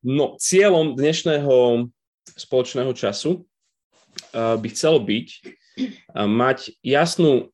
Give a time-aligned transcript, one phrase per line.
[0.00, 1.84] No, cieľom dnešného
[2.32, 3.44] spoločného času
[4.32, 7.52] uh, by chcelo byť uh, mať jasnú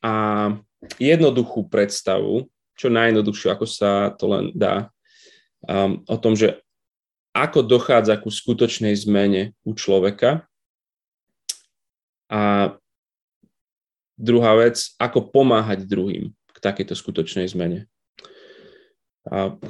[0.00, 0.14] a
[0.96, 4.88] jednoduchú predstavu, čo najjednoduchšiu, ako sa to len dá,
[5.68, 6.56] um, o tom, že
[7.36, 10.48] ako dochádza ku skutočnej zmene u človeka
[12.32, 12.72] a
[14.16, 17.92] druhá vec, ako pomáhať druhým k takejto skutočnej zmene.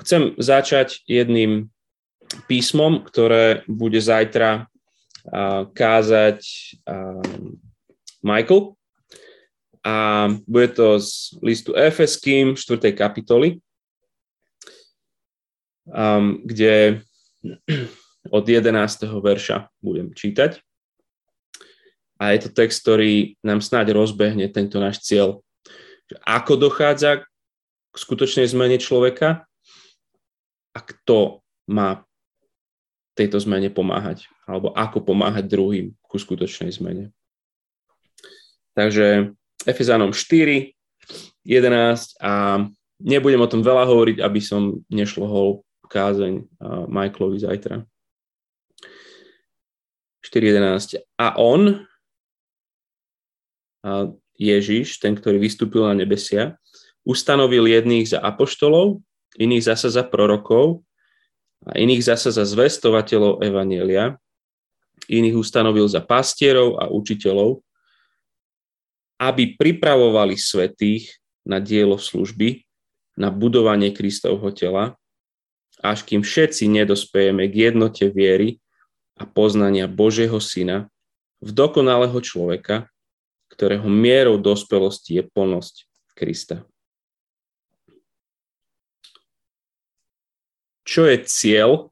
[0.01, 1.69] Chcem začať jedným
[2.49, 4.73] písmom, ktoré bude zajtra
[5.77, 6.41] kázať
[8.25, 8.75] Michael.
[9.83, 9.97] A
[10.47, 12.95] bude to z listu Efeským 4.
[12.95, 13.59] kapitoly,
[16.47, 17.03] kde
[18.37, 18.71] od 11.
[19.19, 20.63] verša budem čítať.
[22.23, 25.43] A je to text, ktorý nám snáď rozbehne tento náš cieľ.
[26.23, 27.27] Ako dochádza
[27.91, 29.51] k skutočnej zmene človeka
[30.73, 32.05] a kto má
[33.13, 37.13] tejto zmene pomáhať, alebo ako pomáhať druhým ku skutočnej zmene.
[38.73, 39.37] Takže
[39.69, 40.73] Efezánom 4,
[41.45, 42.65] 11 a
[43.03, 45.61] nebudem o tom veľa hovoriť, aby som nešlohol
[45.93, 46.49] kázeň
[46.89, 47.85] Michaelovi zajtra.
[50.25, 51.05] 4.11.
[51.21, 51.85] A on,
[53.85, 54.09] a
[54.41, 56.57] Ježiš, ten, ktorý vystúpil na nebesia,
[57.05, 59.05] ustanovil jedných za apoštolov,
[59.39, 60.85] iných zasa za prorokov
[61.63, 64.19] a iných zasa za zvestovateľov Evanielia,
[65.07, 67.63] iných ustanovil za pastierov a učiteľov,
[69.23, 72.67] aby pripravovali svetých na dielo služby,
[73.15, 74.97] na budovanie Kristovho tela,
[75.83, 78.63] až kým všetci nedospejeme k jednote viery
[79.19, 80.89] a poznania Božieho Syna,
[81.43, 82.87] v dokonalého človeka,
[83.51, 86.63] ktorého mierou dospelosti je plnosť Krista.
[90.93, 91.89] Čo je cieľ?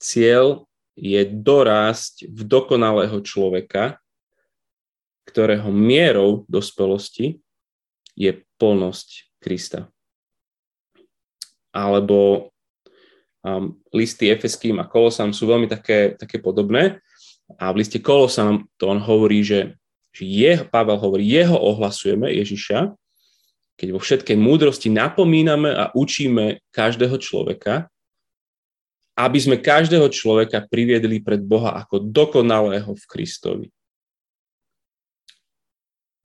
[0.00, 0.64] Cieľ
[0.96, 4.00] je dorásť v dokonalého človeka,
[5.28, 7.44] ktorého mierou dospelosti
[8.16, 9.92] je plnosť Krista
[11.68, 12.50] alebo
[13.44, 17.04] um, listy Efeským a Kolosám sú veľmi také, také podobné.
[17.60, 19.76] A v liste Kolosám to on hovorí, že,
[20.16, 22.96] že jeho, Pavel hovorí, jeho ohlasujeme Ježiša,
[23.78, 27.86] keď vo všetkej múdrosti napomíname a učíme každého človeka,
[29.14, 33.66] aby sme každého človeka priviedli pred Boha ako dokonalého v Kristovi.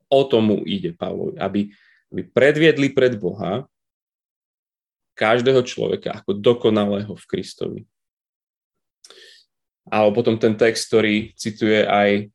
[0.10, 1.70] O tomu ide Pavlovi, aby,
[2.10, 3.66] aby predviedli pred Boha
[5.14, 7.82] každého človeka ako dokonalého v Kristovi.
[9.90, 12.30] A potom ten text, ktorý cituje aj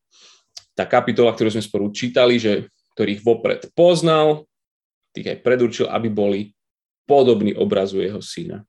[0.75, 4.48] tá kapitola, ktorú sme spolu čítali, že ktorých vopred poznal,
[5.19, 6.39] tých aj predurčil, aby boli
[7.03, 8.63] podobní obrazu jeho syna.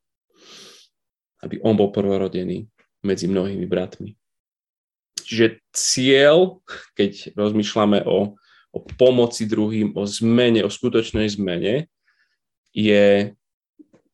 [1.41, 2.66] Aby on bol prvorodený
[3.00, 4.19] medzi mnohými bratmi.
[5.21, 6.59] Čiže cieľ,
[6.99, 8.34] keď rozmýšľame o,
[8.75, 11.87] o pomoci druhým, o zmene, o skutočnej zmene,
[12.75, 13.34] je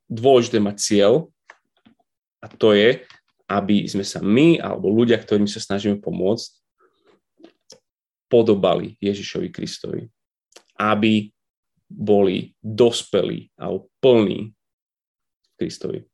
[0.06, 1.12] dôležité mať cieľ
[2.44, 3.00] a to je,
[3.46, 6.50] aby sme sa my alebo ľudia, ktorým sa snažíme pomôcť,
[8.26, 10.10] podobali Ježišovi Kristovi.
[10.74, 11.30] Aby
[11.86, 14.52] boli dospelí alebo plní
[15.56, 16.04] Kristovi.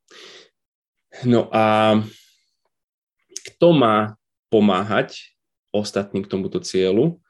[1.25, 1.97] No a
[3.53, 4.17] kto má
[4.49, 5.37] pomáhať
[5.73, 7.21] ostatným k tomuto cieľu?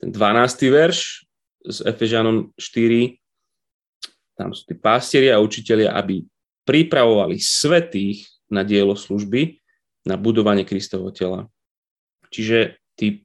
[0.00, 0.68] Ten 12.
[0.68, 1.24] verš
[1.64, 3.16] z Efežanom 4
[4.34, 6.26] tam sú tí pastieri a učitelia, aby
[6.66, 9.62] pripravovali svetých na dielo služby,
[10.04, 11.46] na budovanie Kristovho tela.
[12.28, 13.22] Čiže ty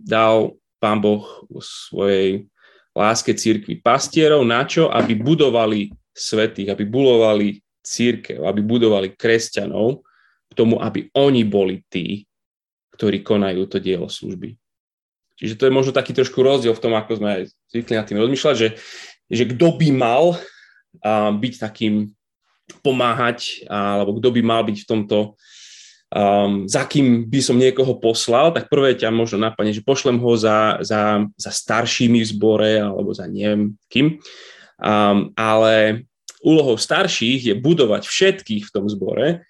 [0.00, 2.48] dal Pán Boh vo svojej
[2.94, 4.88] láske církvy pastierov na čo?
[4.88, 10.06] Aby budovali svetých, aby budovali církev, aby budovali kresťanov
[10.48, 12.24] k tomu, aby oni boli tí,
[12.94, 14.54] ktorí konajú to dielo služby.
[15.34, 17.42] Čiže to je možno taký trošku rozdiel v tom, ako sme aj
[17.74, 18.68] zvykli na tým rozmýšľať, že
[19.24, 20.36] že kto by mal
[21.40, 22.12] byť takým
[22.84, 25.40] pomáhať, alebo kto by mal byť v tomto,
[26.14, 30.32] um, za kým by som niekoho poslal, tak prvé ťa možno napadne, že pošlem ho
[30.38, 34.22] za, za, za staršími v zbore, alebo za neviem kým.
[34.78, 36.06] Um, ale
[36.46, 39.42] úlohou starších je budovať všetkých v tom zbore,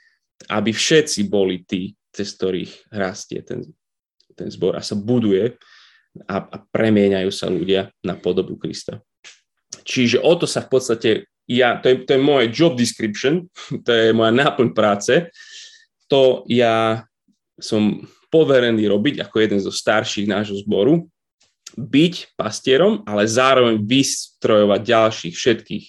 [0.49, 3.69] aby všetci boli tí, cez ktorých rastie ten,
[4.33, 5.55] ten zbor a sa buduje
[6.31, 9.03] a, a premieňajú sa ľudia na podobu Krista.
[9.85, 11.11] Čiže o to sa v podstate,
[11.45, 13.51] ja, to, je, to je moje job description,
[13.87, 15.13] to je moja náplň práce,
[16.11, 17.07] to ja
[17.61, 21.07] som poverený robiť ako jeden zo starších nášho zboru,
[21.75, 25.85] byť pastierom, ale zároveň vystrojovať ďalších všetkých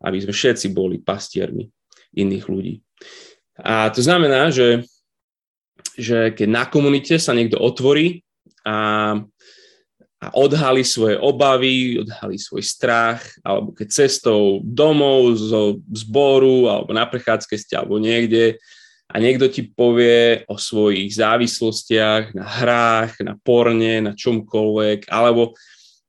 [0.00, 1.68] aby sme všetci boli pastiermi
[2.16, 2.74] iných ľudí.
[3.60, 4.88] A to znamená, že,
[5.94, 8.24] že keď na komunite sa niekto otvorí
[8.64, 9.20] a,
[10.20, 17.04] a odhalí svoje obavy, odhalí svoj strach, alebo keď cestou domov zo zboru, alebo na
[17.04, 18.56] prechádzke ste, alebo niekde,
[19.10, 25.58] a niekto ti povie o svojich závislostiach na hrách, na porne, na čomkoľvek, alebo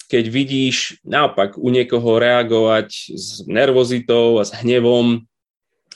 [0.05, 5.25] keď vidíš naopak u niekoho reagovať s nervozitou a s hnevom,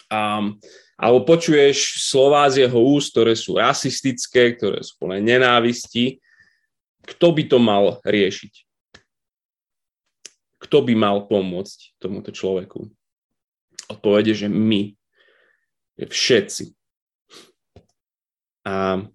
[0.10, 0.50] a,
[0.98, 6.18] alebo počuješ slová z jeho úst, ktoré sú rasistické, ktoré sú plné nenávisti,
[7.06, 8.54] kto by to mal riešiť?
[10.57, 12.90] Kto by mal pomôcť tomuto človeku?
[13.94, 14.98] Odpovede, že my.
[16.02, 16.63] Že všetci.
[18.65, 19.06] A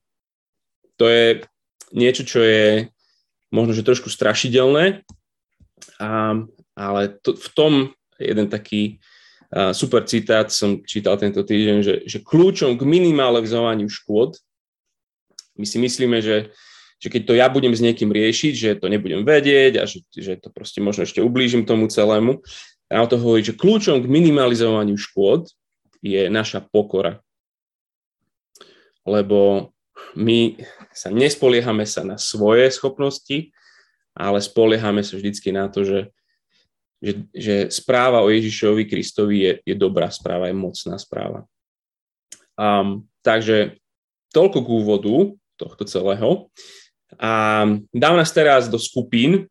[0.94, 1.42] to je
[1.90, 2.86] niečo, čo je
[3.50, 5.02] možno, že trošku strašidelné,
[5.98, 6.38] a,
[6.78, 7.72] ale to, v tom
[8.20, 9.02] jeden taký
[9.50, 14.38] a, super citát som čítal tento týždeň, že, že kľúčom k minimalizovaniu škôd,
[15.58, 16.54] my si myslíme, že,
[17.02, 20.38] že keď to ja budem s niekým riešiť, že to nebudem vedieť a že, že
[20.38, 22.38] to proste možno ešte ublížim tomu celému,
[22.90, 25.46] a to hovorí, že kľúčom k minimalizovaniu škôd
[26.02, 27.22] je naša pokora
[29.10, 29.70] lebo
[30.14, 30.54] my
[30.94, 33.50] sa nespoliehame sa na svoje schopnosti,
[34.14, 36.00] ale spoliehame sa vždycky na to, že,
[37.02, 41.46] že, že správa o Ježišovi Kristovi je, je dobrá správa, je mocná správa.
[42.54, 43.78] Um, takže
[44.30, 45.14] toľko k úvodu
[45.58, 46.48] tohto celého.
[47.18, 49.50] A dám nás teraz do skupín.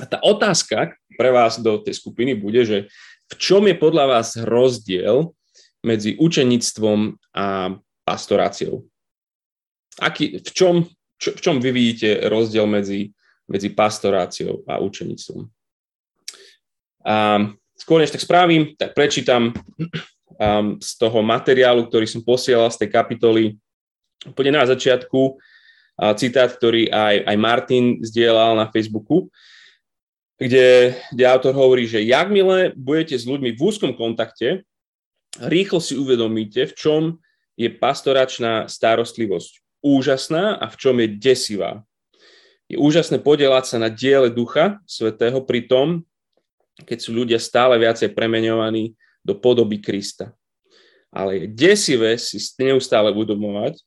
[0.00, 2.78] A tá otázka pre vás do tej skupiny bude, že
[3.30, 5.36] v čom je podľa vás rozdiel
[5.84, 7.76] medzi učenictvom a
[8.10, 8.82] pastoráciou.
[10.02, 10.82] Aký, v, čom,
[11.14, 13.14] čo, v čom vy vidíte rozdiel medzi,
[13.46, 15.46] medzi pastoráciou a učenictvom?
[17.06, 17.46] A
[17.78, 22.90] skôr než tak spravím, tak prečítam um, z toho materiálu, ktorý som posielal z tej
[22.90, 23.42] kapitoly
[24.26, 25.38] úplne na začiatku,
[26.00, 29.28] a citát, ktorý aj, aj Martin zdieľal na Facebooku,
[30.40, 34.64] kde, kde autor hovorí, že jakmile budete s ľuďmi v úzkom kontakte,
[35.44, 37.02] rýchlo si uvedomíte, v čom
[37.60, 41.84] je pastoračná starostlivosť úžasná a v čom je desivá.
[42.72, 46.00] Je úžasné podielať sa na diele Ducha Svetého pri tom,
[46.88, 50.32] keď sú ľudia stále viacej premeňovaní do podoby Krista.
[51.12, 53.82] Ale je desivé si neustále uvedomovať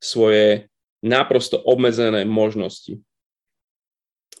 [0.00, 0.72] svoje
[1.02, 2.96] naprosto obmedzené možnosti.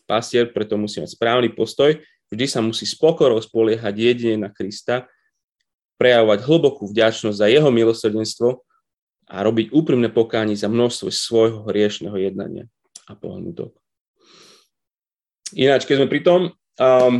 [0.06, 1.98] Pastier preto musí mať správny postoj,
[2.30, 5.10] vždy sa musí s pokorou spoliehať jedine na Krista
[6.02, 8.58] prejavovať hlbokú vďačnosť za jeho milosrdenstvo
[9.30, 12.66] a robiť úprimné pokánie za množstvo svojho hriešného jednania
[13.06, 13.70] a pohnutok.
[15.54, 16.40] Ináč, keď sme pri tom,
[16.82, 17.14] um,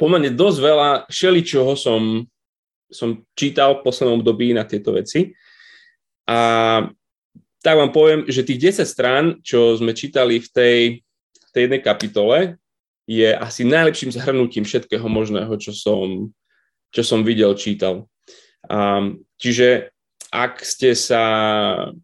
[0.00, 2.24] pomerne dosť veľa šeličoho som,
[2.88, 5.36] som čítal v poslednom období na tieto veci.
[6.24, 6.80] A
[7.60, 10.80] tak vám poviem, že tých 10 strán, čo sme čítali v tej,
[11.52, 12.38] tej jednej kapitole,
[13.04, 16.32] je asi najlepším zhrnutím všetkého možného, čo som,
[16.94, 18.06] čo som videl, čítal.
[18.70, 19.90] Um, čiže
[20.30, 21.22] ak ste, sa,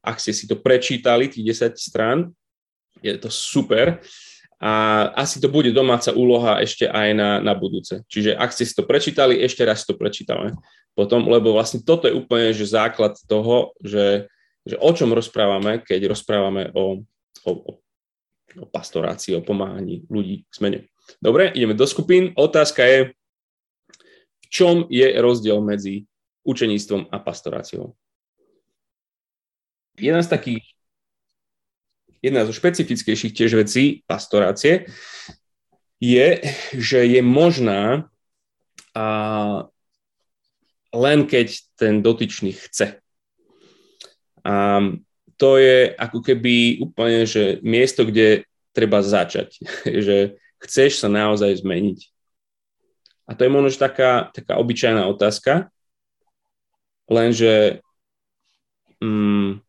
[0.02, 2.18] ak ste si to prečítali, tých 10 strán,
[2.98, 4.02] je to super
[4.60, 4.70] a
[5.16, 8.04] asi to bude domáca úloha ešte aj na, na budúce.
[8.12, 10.52] Čiže ak ste si to prečítali, ešte raz to prečítame
[10.94, 14.28] potom, lebo vlastne toto je úplne že základ toho, že,
[14.66, 17.00] že o čom rozprávame, keď rozprávame o,
[17.46, 17.50] o,
[18.60, 20.78] o pastorácii, o pomáhaní ľudí k zmene.
[21.18, 22.36] Dobre, ideme do skupín.
[22.36, 22.98] Otázka je,
[24.50, 26.04] čom je rozdiel medzi
[26.42, 27.94] učeníctvom a pastoráciou.
[29.94, 30.64] Jedna z takých,
[32.18, 34.90] jedna zo špecifickejších tiež vecí pastorácie
[36.00, 36.28] je,
[36.74, 38.10] že je možná
[38.96, 39.06] a
[40.90, 42.98] len keď ten dotyčný chce.
[44.42, 44.82] A
[45.38, 49.60] to je ako keby úplne, že miesto, kde treba začať,
[50.06, 52.19] že chceš sa naozaj zmeniť.
[53.30, 55.70] A to je možno taká, taká obyčajná otázka,
[57.06, 57.78] lenže
[58.98, 59.62] mm,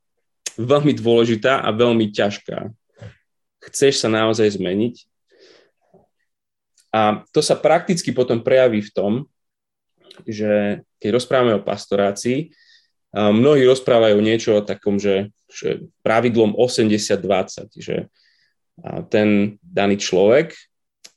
[0.57, 2.73] veľmi dôležitá a veľmi ťažká.
[3.61, 5.05] Chceš sa naozaj zmeniť?
[6.89, 9.13] A to sa prakticky potom prejaví v tom,
[10.25, 12.49] že keď rozprávame o pastorácii,
[13.13, 18.09] mnohí rozprávajú niečo o takom, že, že pravidlom 80-20, že
[19.13, 20.57] ten daný človek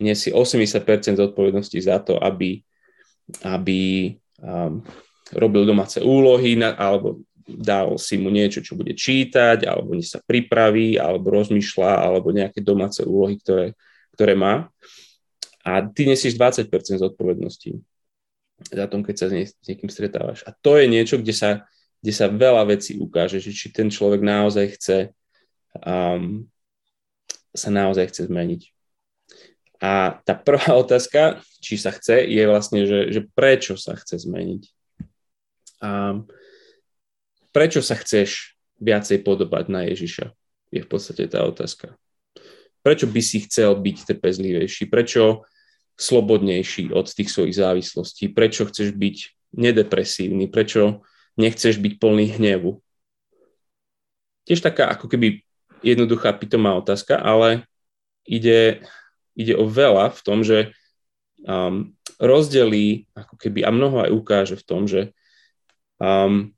[0.00, 2.62] nesie 80% zodpovednosti za to, aby,
[3.46, 4.82] aby um,
[5.32, 10.96] robil domáce úlohy na, alebo dal si mu niečo, čo bude čítať, alebo sa pripraví,
[10.96, 13.76] alebo rozmýšľa, alebo nejaké domáce úlohy, ktoré,
[14.16, 14.72] ktoré má.
[15.64, 16.68] A ty nesieš 20%
[17.00, 17.80] zodpovednosti.
[18.70, 20.46] za tom, keď sa s niekým stretávaš.
[20.48, 21.68] A to je niečo, kde sa,
[22.00, 24.98] kde sa veľa vecí ukáže, že či ten človek naozaj chce
[25.82, 26.46] um,
[27.54, 28.73] sa naozaj chce zmeniť.
[29.84, 34.62] A tá prvá otázka, či sa chce, je vlastne, že, že prečo sa chce zmeniť.
[35.84, 36.24] A
[37.52, 40.32] prečo sa chceš viacej podobať na Ježiša,
[40.72, 41.92] je v podstate tá otázka.
[42.80, 44.88] Prečo by si chcel byť trpezlivejší?
[44.88, 45.44] Prečo
[45.96, 48.32] slobodnejší od tých svojich závislostí?
[48.32, 49.16] Prečo chceš byť
[49.56, 50.52] nedepresívny?
[50.52, 51.04] Prečo
[51.40, 52.80] nechceš byť plný hnevu?
[54.44, 55.40] Tiež taká ako keby
[55.80, 57.64] jednoduchá pitomá otázka, ale
[58.28, 58.84] ide,
[59.34, 60.74] ide o veľa v tom, že
[61.44, 65.10] um, rozdelí ako keby a mnoho aj ukáže v tom, že
[65.98, 66.54] um,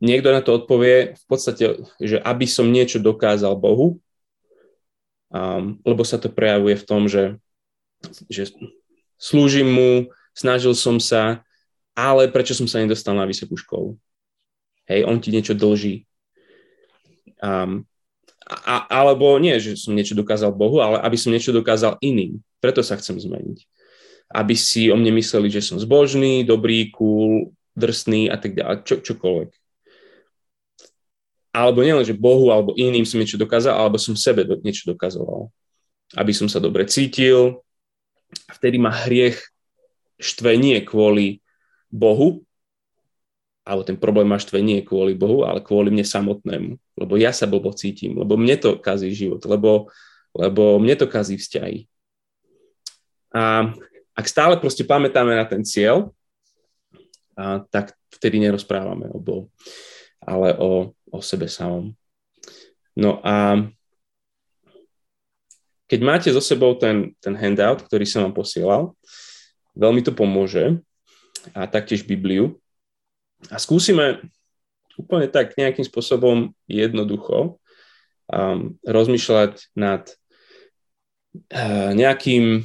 [0.00, 4.00] niekto na to odpovie v podstate, že aby som niečo dokázal Bohu,
[5.30, 7.36] um, lebo sa to prejavuje v tom, že,
[8.32, 8.50] že
[9.20, 9.90] slúžim mu,
[10.32, 11.44] snažil som sa,
[11.92, 14.00] ale prečo som sa nedostal na vysokú školu?
[14.88, 16.08] Hej, on ti niečo dlží.
[17.38, 17.84] Um,
[18.46, 22.40] a, alebo nie, že som niečo dokázal Bohu, ale aby som niečo dokázal iným.
[22.58, 23.58] Preto sa chcem zmeniť.
[24.30, 28.94] Aby si o mne mysleli, že som zbožný, dobrý, cool, drsný a tak ďalej, čo,
[29.02, 29.50] čokoľvek
[31.50, 35.50] alebo nielen, že Bohu alebo iným som niečo dokázal, alebo som sebe do, niečo dokazoval.
[36.14, 37.62] Aby som sa dobre cítil.
[38.46, 39.38] A vtedy ma hriech
[40.22, 41.42] štve nie kvôli
[41.90, 42.46] Bohu,
[43.70, 46.74] alebo ten problém ma štve nie kvôli Bohu, ale kvôli mne samotnému.
[46.98, 49.86] Lebo ja sa blbo cítim, lebo mne to kazí život, lebo,
[50.34, 51.86] lebo mne to kazí vzťahy.
[53.30, 53.70] A
[54.18, 56.10] ak stále proste pamätáme na ten cieľ,
[57.38, 59.46] a, tak vtedy nerozprávame o Bohu,
[60.18, 61.94] ale o, o sebe samom.
[62.98, 63.54] No a
[65.86, 68.98] keď máte so sebou ten, ten handout, ktorý som vám posielal,
[69.78, 70.82] veľmi to pomôže
[71.54, 72.58] a taktiež Bibliu.
[73.48, 74.20] A skúsime
[75.00, 77.56] úplne tak nejakým spôsobom jednoducho
[78.28, 80.04] um, rozmýšľať nad
[81.48, 82.60] uh, nejakým,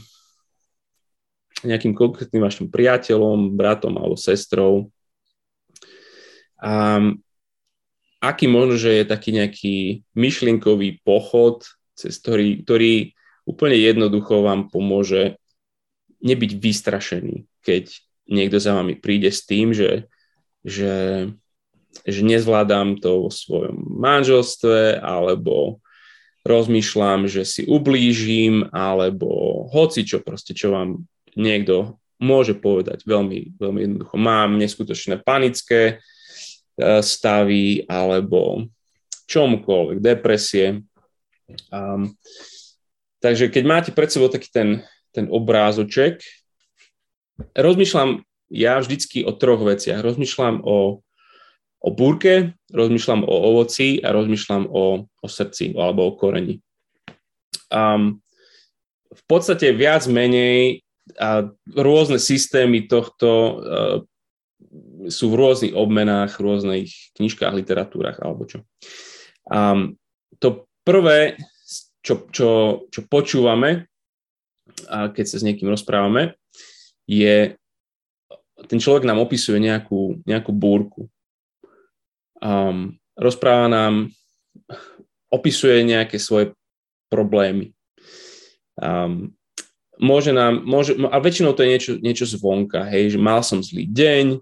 [1.64, 4.92] nejakým konkrétnym vašim priateľom, bratom alebo sestrou.
[6.60, 7.24] Um,
[8.20, 9.78] aký možno, že je taký nejaký
[10.12, 11.64] myšlienkový pochod,
[11.96, 13.16] cez ktorý, ktorý
[13.48, 15.40] úplne jednoducho vám pomôže
[16.26, 17.94] nebyť vystrašený, keď
[18.26, 20.10] niekto za vami príde s tým, že,
[20.66, 21.30] že,
[22.04, 25.78] že nezvládam to vo svojom manželstve, alebo
[26.42, 31.06] rozmýšľam, že si ublížim, alebo hoci čo proste, čo vám
[31.38, 34.16] niekto môže povedať veľmi, veľmi jednoducho.
[34.18, 36.02] Mám neskutočné panické
[36.76, 38.68] E, stavy alebo
[39.32, 40.84] čomukoľvek, depresie.
[41.72, 42.12] Um,
[43.24, 44.70] takže keď máte pred sebou taký ten,
[45.16, 46.20] ten obrázoček,
[47.56, 50.00] rozmýšľam ja vždycky o troch veciach.
[50.00, 51.04] Rozmýšľam o,
[51.84, 56.64] o búrke, rozmýšľam o ovoci a rozmýšľam o, o srdci alebo o koreni.
[57.68, 58.24] Um,
[59.12, 60.88] v podstate viac menej
[61.20, 61.46] a
[61.76, 63.98] rôzne systémy tohto uh,
[65.06, 68.66] sú v rôznych obmenách, v rôznych knižkách, literatúrach alebo čo.
[69.46, 69.78] A
[70.42, 71.38] to prvé,
[72.02, 72.50] čo, čo,
[72.90, 73.86] čo počúvame,
[74.90, 76.36] a keď sa s niekým rozprávame,
[77.06, 77.54] je,
[78.64, 81.12] ten človek nám opisuje nejakú, nejakú búrku.
[82.40, 83.94] Um, rozpráva nám,
[85.28, 86.56] opisuje nejaké svoje
[87.12, 87.76] problémy.
[88.80, 89.36] Um,
[90.00, 93.88] môže nám, môže, a väčšinou to je niečo, niečo zvonka, hej, že mal som zlý
[93.88, 94.40] deň,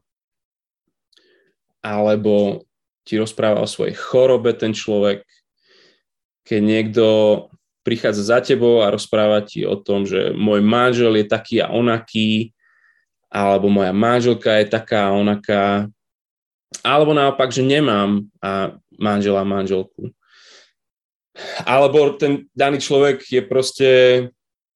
[1.84, 2.63] alebo
[3.03, 5.27] ti rozpráva o svojej chorobe ten človek,
[6.48, 7.05] keď niekto
[7.84, 12.52] prichádza za tebou a rozpráva ti o tom, že môj manžel je taký a onaký,
[13.34, 15.90] alebo moja manželka je taká a onaká,
[16.86, 20.13] alebo naopak, že nemám a manžela, manželku.
[21.66, 23.90] Alebo ten daný človek je proste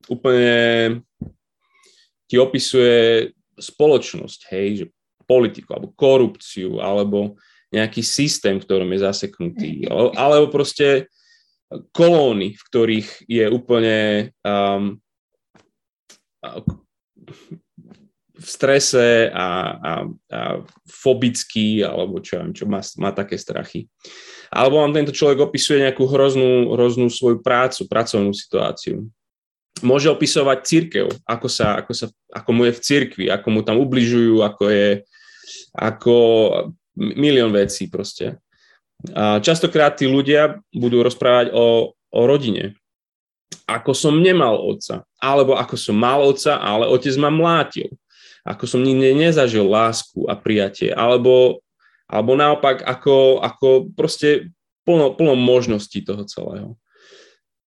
[0.09, 0.57] úplne
[2.25, 3.29] ti opisuje
[3.61, 4.85] spoločnosť, hej, že
[5.29, 7.37] politiku, alebo korupciu, alebo
[7.69, 9.71] nejaký systém, v ktorom je zaseknutý,
[10.21, 11.05] alebo proste
[11.93, 13.97] kolóny, v ktorých je úplne
[14.41, 14.97] um,
[18.37, 20.41] v strese a, a, a
[20.85, 23.89] fobický, alebo čo čo má, má také strachy.
[24.53, 29.09] Alebo vám tento človek opisuje nejakú hroznú, hroznú svoju prácu, pracovnú situáciu
[29.83, 33.77] môže opisovať církev, ako, sa, ako, sa, ako mu je v cirkvi, ako mu tam
[33.81, 34.89] ubližujú, ako je,
[35.77, 36.15] ako
[36.97, 38.37] milión vecí proste.
[39.13, 42.73] A častokrát tí ľudia budú rozprávať o, o rodine.
[43.69, 47.93] Ako som nemal otca, alebo ako som mal otca, ale otec ma mlátil.
[48.47, 51.59] Ako som nikdy nezažil lásku a prijatie, alebo,
[52.07, 54.55] alebo naopak ako, ako proste
[54.87, 56.79] plno, plno možností toho celého.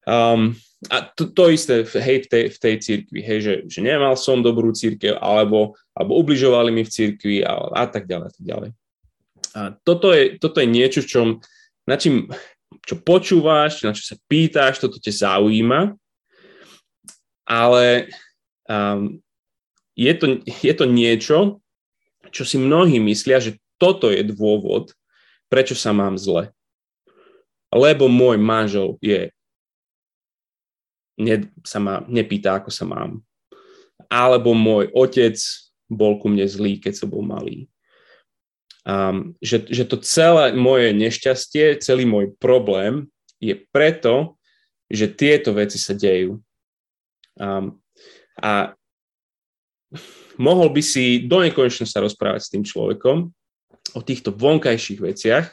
[0.06, 0.54] Um,
[0.86, 4.38] a to, to isté hej, v tej, v tej církvi, hej, že, že nemal som
[4.38, 8.70] dobrú církev, alebo, alebo ubližovali mi v církvi a, a tak ďalej, a tak ďalej.
[9.58, 11.42] A toto je, toto je niečo, čo,
[11.82, 12.30] na čím,
[12.86, 15.98] čo počúvaš, na čo sa pýtaš, toto ťa zaujíma,
[17.42, 18.12] ale
[18.70, 19.18] um,
[19.98, 21.58] je, to, je to niečo,
[22.30, 24.94] čo si mnohí myslia, že toto je dôvod,
[25.50, 26.54] prečo sa mám zle.
[27.74, 29.34] Lebo môj manžel je
[31.18, 33.20] ne, sa ma nepýta, ako sa mám.
[34.06, 35.34] Alebo môj otec
[35.90, 37.66] bol ku mne zlý, keď som bol malý.
[38.88, 44.40] Um, že, že to celé moje nešťastie, celý môj problém je preto,
[44.88, 46.40] že tieto veci sa dejú.
[47.36, 47.76] Um,
[48.40, 48.77] a
[50.36, 53.32] mohol by si do nekonečna sa rozprávať s tým človekom
[53.96, 55.46] o týchto vonkajších veciach,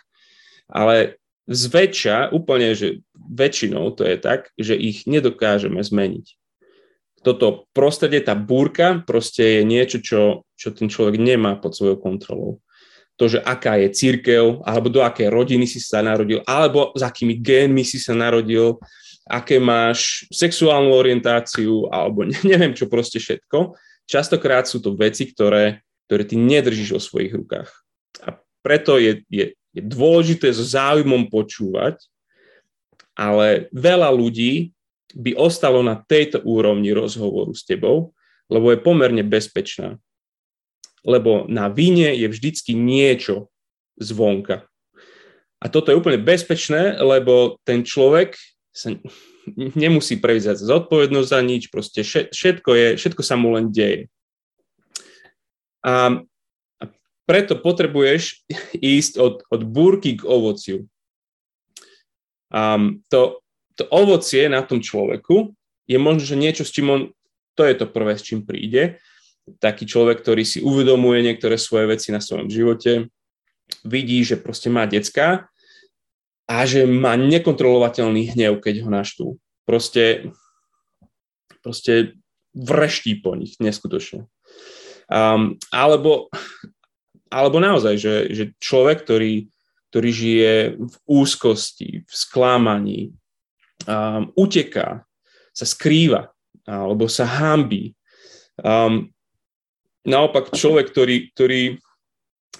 [0.67, 6.35] ale zväčša, úplne, že väčšinou to je tak, že ich nedokážeme zmeniť.
[7.25, 10.21] Toto prostredie, tá búrka, proste je niečo, čo,
[10.53, 12.61] čo ten človek nemá pod svojou kontrolou.
[13.15, 17.39] To, že aká je církev, alebo do akej rodiny si sa narodil, alebo s akými
[17.39, 18.77] génmi si sa narodil,
[19.25, 23.73] aké máš sexuálnu orientáciu, alebo neviem čo proste všetko.
[24.05, 27.69] Častokrát sú to veci, ktoré, ktoré ty nedržíš vo svojich rukách.
[28.21, 31.99] A preto je, je je dôležité so záujmom počúvať,
[33.11, 34.71] ale veľa ľudí
[35.11, 38.15] by ostalo na tejto úrovni rozhovoru s tebou,
[38.47, 39.99] lebo je pomerne bezpečná.
[41.03, 43.51] Lebo na vine je vždycky niečo
[43.99, 44.65] zvonka.
[45.59, 48.39] A toto je úplne bezpečné, lebo ten človek
[48.71, 48.95] sa
[49.53, 54.09] nemusí prevziať zodpovednosť za nič, proste všetko, je, všetko sa mu len deje.
[55.85, 56.17] A
[57.29, 58.41] preto potrebuješ
[58.81, 60.89] ísť od, od búrky k ovociu.
[62.49, 63.41] Um, to,
[63.77, 65.53] to ovocie na tom človeku
[65.85, 67.01] je možno, že niečo, s čím on,
[67.53, 68.97] to je to prvé, s čím príde.
[69.61, 73.13] Taký človek, ktorý si uvedomuje niektoré svoje veci na svojom živote,
[73.85, 75.49] vidí, že proste má decka
[76.45, 79.25] a že má nekontrolovateľný hnev, keď ho naštú.
[79.65, 80.29] Proste,
[81.65, 82.17] proste
[82.53, 84.29] vreští po nich neskutočne.
[85.09, 86.29] Um, alebo
[87.35, 89.51] alebo naozaj, že, že človek, ktorý,
[89.91, 93.11] ktorý žije v úzkosti, v sklámaní,
[93.89, 95.03] um, uteká,
[95.55, 96.31] sa skrýva
[96.65, 97.93] alebo sa hámbí.
[98.57, 99.11] Um,
[100.07, 101.61] naopak človek, ktorý, ktorý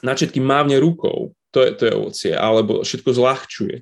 [0.03, 3.77] na všetky mávne rukou, to je, to je ovocie, alebo všetko zľahčuje.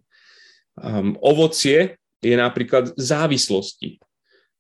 [0.78, 3.98] Um, ovocie je napríklad závislosti,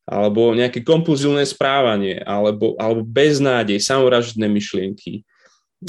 [0.09, 5.21] alebo nejaké kompulzívne správanie, alebo, alebo beznádej, samovraždné myšlienky,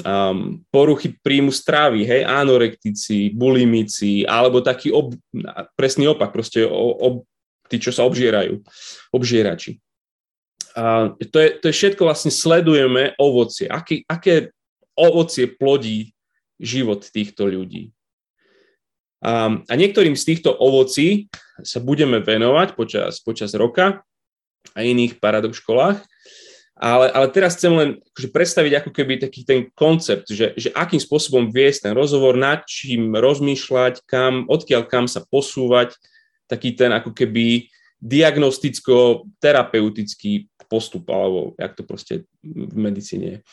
[0.05, 5.17] um, poruchy príjmu stravy, hej, anorektici, bulimici, alebo taký ob,
[5.75, 7.09] presný opak, proste o, o,
[7.73, 8.61] tí, čo sa obžierajú,
[9.17, 9.81] obžierači.
[10.75, 13.71] A to, je, to je všetko vlastne sledujeme ovocie.
[13.71, 14.51] Aký, aké
[14.99, 16.14] ovocie plodí
[16.61, 17.93] život týchto ľudí.
[19.25, 21.29] A, a niektorým z týchto ovocí
[21.65, 24.05] sa budeme venovať počas, počas roka
[24.77, 26.05] a iných paradox školách.
[26.75, 30.99] Ale, ale teraz chcem len akože predstaviť ako keby taký ten koncept, že, že akým
[30.99, 35.95] spôsobom viesť ten rozhovor, nad čím rozmýšľať, kam, odkiaľ kam sa posúvať,
[36.51, 37.71] taký ten ako keby
[38.03, 43.47] diagnosticko-terapeutický postup, alebo jak to proste v medicíne je.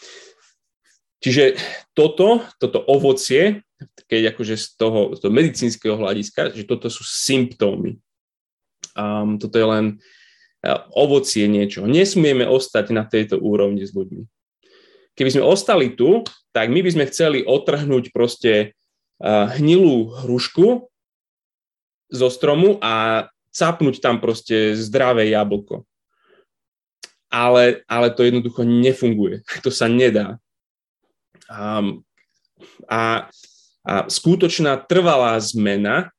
[1.22, 1.58] Čiže
[1.94, 3.62] toto, toto ovocie,
[4.10, 8.02] keď akože z toho, z toho medicínskeho hľadiska, že toto sú symptómy.
[8.98, 9.86] Um, toto je len
[10.94, 11.90] ovocie niečo.
[11.90, 14.30] Nesmieme ostať na tejto úrovni s ľuďmi.
[15.18, 16.22] Keby sme ostali tu,
[16.54, 18.78] tak my by sme chceli otrhnúť proste
[19.22, 20.90] hnilú hrušku
[22.12, 25.84] zo stromu a capnúť tam proste zdravé jablko.
[27.32, 29.42] Ale, ale to jednoducho nefunguje.
[29.66, 30.38] To sa nedá.
[31.52, 31.84] A,
[32.88, 33.04] a,
[33.84, 36.16] a skutočná trvalá zmena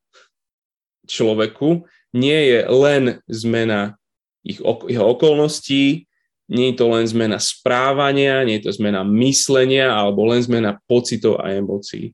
[1.08, 3.96] človeku nie je len zmena
[4.44, 6.04] ich, jeho okolností,
[6.52, 11.40] nie je to len zmena správania, nie je to zmena myslenia alebo len zmena pocitov
[11.40, 12.12] a emócií.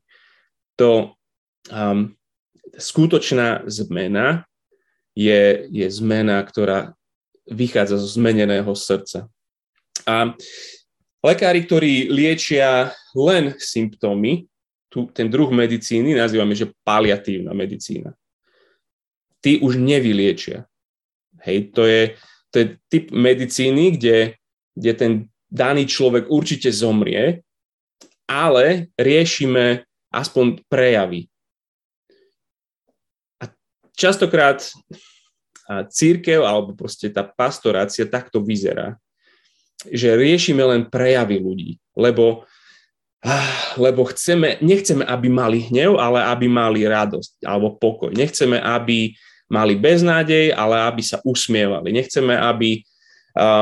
[0.78, 1.18] To
[1.74, 2.14] um,
[2.78, 4.46] skutočná zmena
[5.18, 6.94] je, je zmena, ktorá
[7.50, 9.26] vychádza zo zmeneného srdca.
[10.06, 10.38] A
[11.22, 14.46] lekári, ktorí liečia len symptómy,
[14.88, 18.16] tu, ten druh medicíny nazývame, že paliatívna medicína.
[19.44, 20.64] Tí už nevyliečia.
[21.44, 22.16] Hej, to je,
[22.50, 24.34] to je typ medicíny, kde,
[24.74, 25.12] kde ten
[25.46, 27.44] daný človek určite zomrie,
[28.26, 31.28] ale riešime aspoň prejavy.
[33.40, 33.52] A
[33.92, 34.64] častokrát
[35.92, 38.96] církev alebo proste tá pastorácia takto vyzerá,
[39.86, 42.42] že riešime len prejavy ľudí, lebo,
[43.78, 48.10] lebo chceme, nechceme, aby mali hnev, ale aby mali radosť alebo pokoj.
[48.10, 49.14] Nechceme, aby
[49.48, 51.94] mali beznádej, ale aby sa usmievali.
[51.94, 52.82] Nechceme, aby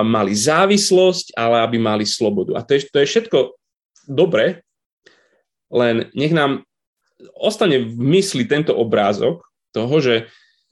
[0.03, 2.57] mali závislosť, ale aby mali slobodu.
[2.57, 3.39] A to je, to je všetko
[4.09, 4.65] dobre,
[5.69, 6.65] len nech nám
[7.37, 9.43] ostane v mysli tento obrázok
[9.75, 10.17] toho, že,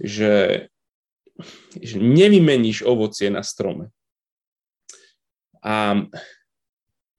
[0.00, 0.66] že,
[1.76, 3.93] že nevymeníš ovocie na strome.
[5.64, 6.04] A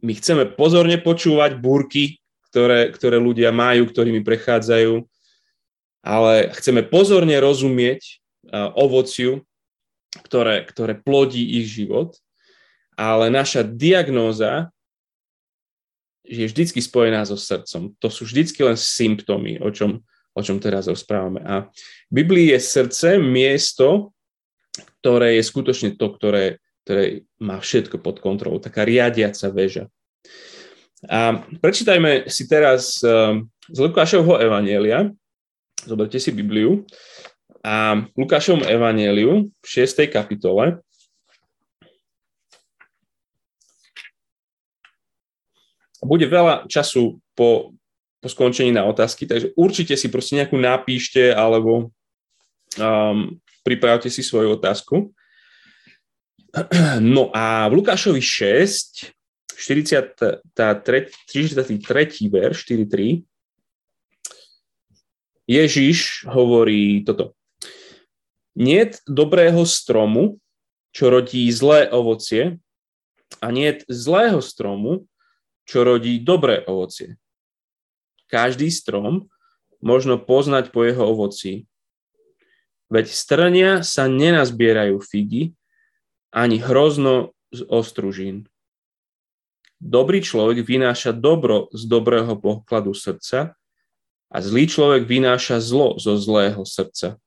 [0.05, 2.21] my chceme pozorne počúvať búrky,
[2.53, 5.01] ktoré, ktoré ľudia majú, ktorými prechádzajú,
[6.05, 8.21] ale chceme pozorne rozumieť
[8.77, 9.41] ovociu,
[10.23, 12.15] ktoré, ktoré plodí ich život,
[12.95, 14.69] ale naša diagnóza
[16.23, 17.97] je vždycky spojená so srdcom.
[17.99, 21.41] To sú vždycky len symptómy, o čom, o čom teraz rozprávame.
[21.43, 21.67] A
[22.07, 24.13] v Biblii je srdce miesto,
[25.01, 29.89] ktoré je skutočne to, ktoré, ktoré má všetko pod kontrolou, taká riadiaca väža.
[31.09, 33.01] A prečítajme si teraz
[33.65, 35.09] z Lukášovho Evanielia,
[35.85, 36.85] zoberte si Bibliu,
[37.65, 40.05] a Lukášovom Evangeliu v 6.
[40.13, 40.85] kapitole
[46.05, 47.73] bude veľa času po,
[48.21, 51.89] po skončení na otázky, takže určite si proste nejakú napíšte alebo
[52.77, 53.33] um,
[53.65, 55.09] pripravte si svoju otázku.
[57.01, 59.11] No a v Lukášovi 6,
[59.55, 63.23] 43, 43 verš, 4.3,
[65.45, 67.37] Ježiš hovorí toto.
[68.55, 70.39] Niet dobrého stromu,
[70.95, 72.57] čo rodí zlé ovocie,
[73.43, 75.05] a niet zlého stromu,
[75.67, 77.19] čo rodí dobré ovocie.
[78.31, 79.27] Každý strom
[79.83, 81.67] možno poznať po jeho ovoci.
[82.89, 85.53] Veď strnia sa nenazbierajú figy,
[86.31, 88.49] ani hrozno z ostružín.
[89.77, 93.53] Dobrý človek vynáša dobro z dobrého pokladu srdca
[94.31, 97.19] a zlý človek vynáša zlo zo zlého srdca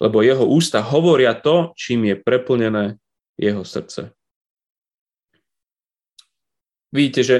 [0.00, 2.96] lebo jeho ústa hovoria to, čím je preplnené
[3.36, 4.16] jeho srdce.
[6.90, 7.36] Vidíte, že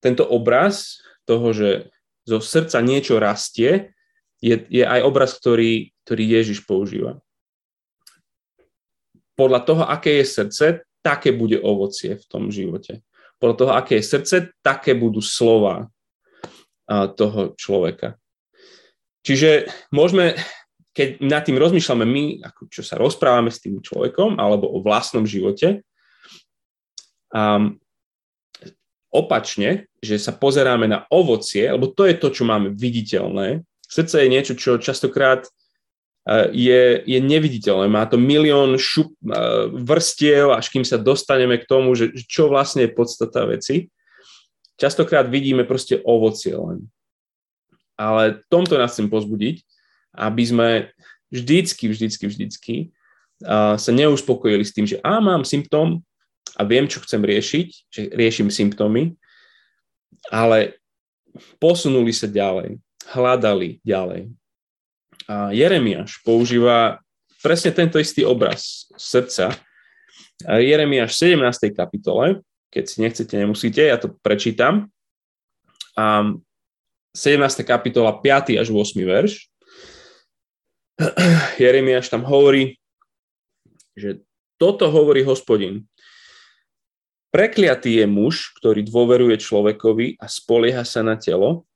[0.00, 1.92] tento obraz toho, že
[2.24, 3.92] zo srdca niečo rastie,
[4.40, 7.20] je, je aj obraz, ktorý, ktorý Ježiš používa.
[9.40, 10.66] Podľa toho, aké je srdce,
[11.00, 13.00] také bude ovocie v tom živote.
[13.40, 15.88] Podľa toho, aké je srdce, také budú slova
[17.16, 18.20] toho človeka.
[19.24, 20.36] Čiže môžeme
[20.90, 25.22] keď nad tým rozmýšľame my, ako čo sa rozprávame s tým človekom alebo o vlastnom
[25.22, 25.86] živote,
[27.30, 27.78] um,
[29.10, 33.62] opačne, že sa pozeráme na ovocie, lebo to je to, čo máme viditeľné.
[33.86, 35.46] Srdce je niečo, čo častokrát
[36.28, 37.88] je, je neviditeľné.
[37.88, 42.84] Má to milión šup, uh, vrstiev, až kým sa dostaneme k tomu, že čo vlastne
[42.84, 43.88] je podstata veci.
[44.76, 46.88] Častokrát vidíme proste ovocie len.
[47.96, 49.60] Ale tomto nás chcem pozbudiť,
[50.16, 50.68] aby sme
[51.28, 52.74] vždycky, vždycky, vždycky
[53.44, 56.04] uh, sa neuspokojili s tým, že a mám symptóm
[56.56, 59.16] a viem, čo chcem riešiť, že riešim symptómy,
[60.28, 60.80] ale
[61.62, 62.76] posunuli sa ďalej,
[63.08, 64.39] hľadali ďalej.
[65.30, 66.98] A Jeremiáš používa
[67.38, 69.54] presne tento istý obraz srdca.
[70.42, 71.70] Jeremiáš v 17.
[71.70, 72.42] kapitole,
[72.74, 74.90] keď si nechcete, nemusíte, ja to prečítam.
[75.94, 76.34] A
[77.14, 77.62] 17.
[77.62, 78.58] kapitola, 5.
[78.58, 78.98] až 8.
[79.06, 79.46] verš.
[81.62, 82.74] Jeremiáš tam hovorí,
[83.94, 84.26] že
[84.58, 85.86] toto hovorí hospodin.
[87.30, 91.70] Prekliatý je muž, ktorý dôveruje človekovi a spolieha sa na telo,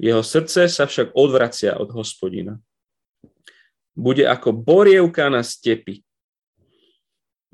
[0.00, 2.56] jeho srdce sa však odvracia od hospodina.
[3.96, 6.04] Bude ako borievka na stepi.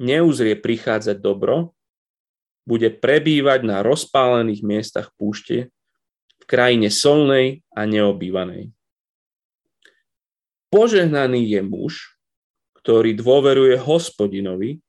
[0.02, 1.70] Neuzrie prichádzať dobro,
[2.66, 5.70] bude prebývať na rozpálených miestach púšte,
[6.42, 8.74] v krajine solnej a neobývanej.
[10.74, 12.18] Požehnaný je muž,
[12.82, 14.82] ktorý dôveruje hospodinovi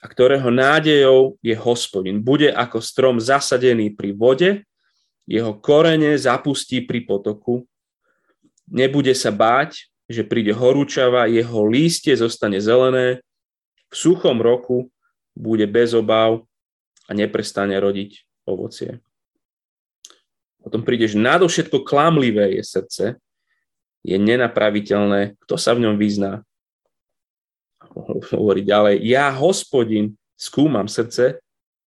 [0.00, 2.24] a ktorého nádejou je hospodin.
[2.24, 4.50] Bude ako strom zasadený pri vode,
[5.28, 7.68] jeho korene zapustí pri potoku.
[8.64, 13.22] Nebude sa báť, že príde horúčava, jeho lístie zostane zelené,
[13.92, 14.88] v suchom roku
[15.36, 16.44] bude bez obav
[17.06, 19.00] a neprestane rodiť ovocie.
[20.62, 23.04] Potom prídeš, nadovšetko klamlivé je srdce,
[24.02, 26.42] je nenapraviteľné, kto sa v ňom vyzná.
[28.34, 31.42] Hovorí ďalej, ja hospodin skúmam srdce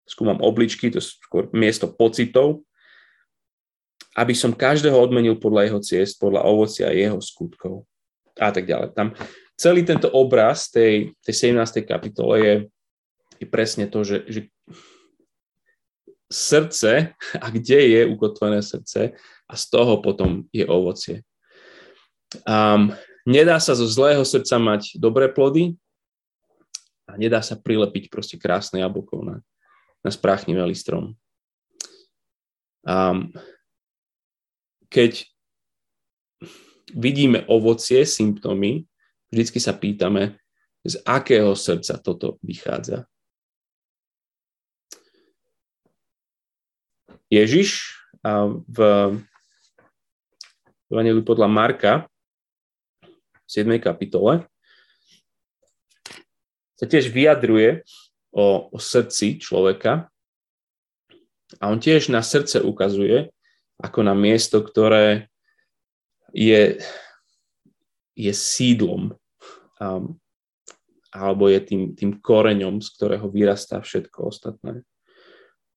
[0.05, 2.61] skúmam obličky, to skôr miesto pocitov,
[4.15, 7.83] aby som každého odmenil podľa jeho ciest, podľa ovocia jeho skutkov
[8.39, 8.95] a tak ďalej.
[8.95, 9.15] Tam
[9.55, 11.83] celý tento obraz tej, tej 17.
[11.87, 12.55] kapitole je,
[13.39, 14.41] je presne to, že, že
[16.27, 21.23] srdce a kde je ukotvené srdce a z toho potom je ovocie.
[22.43, 22.91] Um,
[23.23, 25.79] nedá sa zo zlého srdca mať dobré plody
[27.07, 29.35] a nedá sa prilepiť proste krásne jablko na,
[30.03, 31.15] na spráchnivý strom.
[32.85, 33.31] Um,
[34.89, 35.25] keď
[36.93, 38.85] vidíme ovocie, symptómy,
[39.33, 40.37] vždycky sa pýtame,
[40.85, 43.09] z akého srdca toto vychádza.
[47.33, 47.97] Ježiš
[48.69, 48.77] v
[50.93, 51.93] Evangeliu podľa Marka
[53.33, 53.81] v 7.
[53.81, 54.45] kapitole
[56.77, 57.81] sa tiež vyjadruje
[58.29, 60.13] o, o srdci človeka
[61.57, 63.33] a on tiež na srdce ukazuje,
[63.81, 65.33] ako na miesto, ktoré
[66.35, 66.83] je,
[68.19, 69.15] je sídlom
[69.79, 70.19] um,
[71.15, 74.83] alebo je tým, tým koreňom, z ktorého vyrastá všetko ostatné.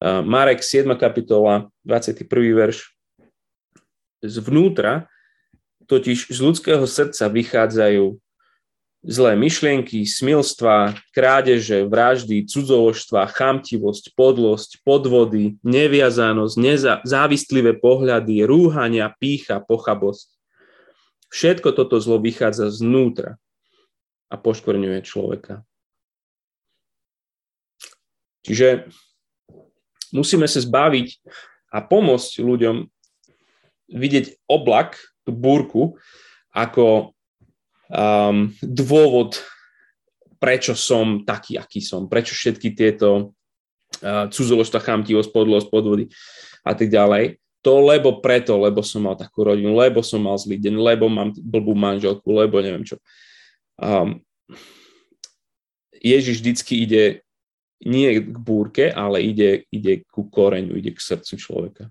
[0.03, 0.91] Uh, Marek 7.
[0.99, 2.27] kapitola, 21.
[2.59, 2.91] verš.
[4.19, 5.07] Zvnútra
[5.87, 8.19] totiž z ľudského srdca vychádzajú
[9.07, 17.01] zlé myšlienky, smilstva, krádeže, vraždy, cudzoložstva, chamtivosť, podlosť, podvody, neviazanosť, neza-
[17.79, 20.38] pohľady, rúhania, pícha, pochabosť.
[21.29, 23.37] Všetko toto zlo vychádza znútra
[24.29, 25.65] a poškvrňuje človeka.
[28.49, 28.89] Čiže
[30.13, 31.21] musíme sa zbaviť
[31.69, 32.77] a pomôcť ľuďom
[33.93, 34.97] vidieť oblak,
[35.29, 36.01] tú búrku,
[36.57, 37.13] ako
[37.93, 39.45] um, dôvod,
[40.41, 43.37] prečo som taký, aký som, prečo všetky tieto
[44.01, 46.09] uh, cudzoložstva, chamtivosť, podlosť, podvody
[46.65, 47.37] a tak ďalej.
[47.67, 51.35] To lebo preto, lebo som mal takú rodinu, lebo som mal zlý deň, lebo mám
[51.35, 52.97] blbú manželku, lebo neviem čo.
[53.79, 54.23] Um,
[55.99, 57.05] Ježiš vždycky ide
[57.83, 61.85] nie k búrke, ale ide, ide ku koreňu, ide k srdcu človeka.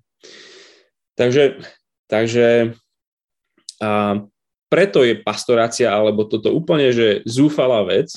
[1.16, 1.60] Takže,
[2.08, 2.76] takže
[3.78, 4.22] a
[4.68, 8.12] preto je pastorácia alebo toto úplne, že zúfalá vec,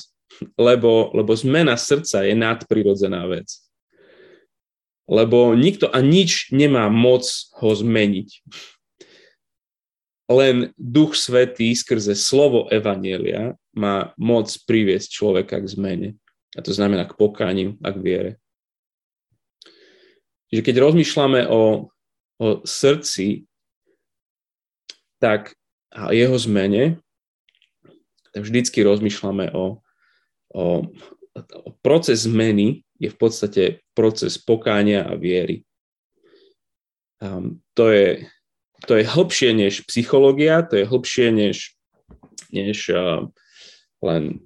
[0.57, 3.70] lebo, lebo zmena srdca je nadprirodzená vec.
[5.09, 7.25] Lebo nikto a nič nemá moc
[7.57, 8.29] ho zmeniť.
[10.31, 16.09] Len Duch Svetý skrze slovo Evanielia má moc priviesť človeka k zmene.
[16.55, 18.31] A to znamená k pokániu a k viere.
[20.51, 21.91] Čiže keď rozmýšľame o,
[22.39, 23.47] o srdci,
[25.19, 25.55] tak
[25.91, 27.03] a jeho zmene,
[28.31, 29.83] tak vždycky rozmýšľame o,
[30.55, 30.63] o,
[31.35, 33.63] o proces zmeny je v podstate
[33.97, 35.65] proces pokánia a viery.
[37.17, 38.29] Um, to, je,
[38.85, 41.73] to je hlbšie než psychológia, to je hlbšie než,
[42.53, 43.25] než uh,
[44.05, 44.45] len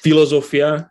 [0.00, 0.88] filozofia,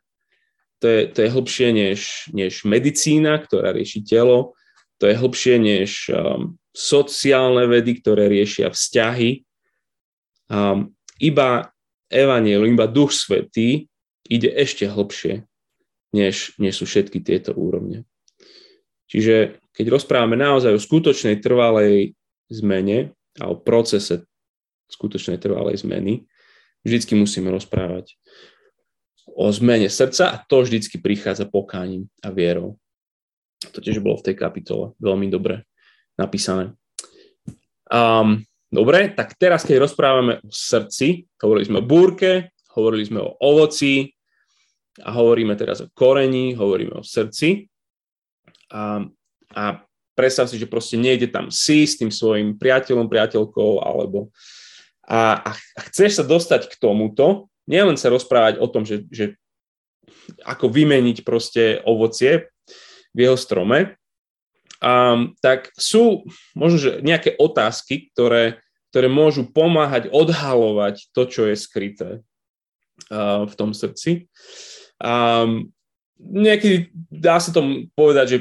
[0.78, 2.00] to je, to je hlbšie než,
[2.34, 4.54] než medicína, ktorá rieši telo,
[5.02, 9.46] to je hlbšie než um, sociálne vedy, ktoré riešia vzťahy.
[10.50, 11.74] Um, iba
[12.10, 13.90] Evangelium, iba Duch Svetý
[14.28, 15.46] ide ešte hlbšie,
[16.14, 18.06] než, než sú všetky tieto úrovne.
[19.10, 22.14] Čiže keď rozprávame naozaj o skutočnej trvalej
[22.54, 24.26] zmene a o procese
[24.94, 26.30] skutočnej trvalej zmeny,
[26.86, 28.14] vždycky musíme rozprávať
[29.34, 32.78] o zmene srdca a to vždycky prichádza pokáním a vierou.
[33.74, 35.66] To tiež bolo v tej kapitole veľmi dobre
[36.20, 36.76] napísané.
[37.90, 43.34] Um, dobre, tak teraz, keď rozprávame o srdci, hovorili sme o búrke, hovorili sme o
[43.40, 44.12] ovoci
[45.02, 47.66] a hovoríme teraz o koreni, hovoríme o srdci.
[48.70, 49.02] A,
[49.54, 49.64] a
[50.14, 54.30] predstav si, že proste nejde tam si s tým svojim priateľom, priateľkou, alebo
[55.04, 59.36] a, a chceš sa dostať k tomuto, nielen sa rozprávať o tom, že, že
[60.48, 62.48] ako vymeniť proste ovocie
[63.12, 64.00] v jeho strome,
[64.80, 66.24] um, tak sú
[66.56, 68.64] možno že nejaké otázky, ktoré,
[68.96, 72.10] ktoré môžu pomáhať odhalovať to, čo je skryté
[73.12, 74.32] uh, v tom srdci.
[75.02, 75.72] Um,
[76.20, 78.38] niekedy dá sa tomu povedať, že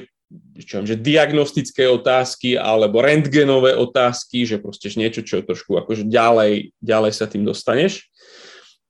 [0.65, 7.13] čo že diagnostické otázky alebo rentgenové otázky, že proste niečo, čo trošku akože ďalej, ďalej
[7.13, 8.09] sa tým dostaneš.